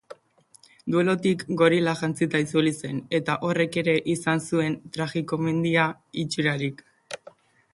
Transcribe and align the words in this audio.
Duelutik 0.93 1.43
gorila 1.59 1.91
jantzita 1.99 2.41
itzuli 2.45 2.71
zen, 2.87 3.01
eta 3.19 3.35
horrek 3.49 3.77
ere 3.83 3.95
izan 4.15 4.41
zuen 4.47 4.79
tragikomedia 4.97 5.85
itxurarik. 6.25 6.83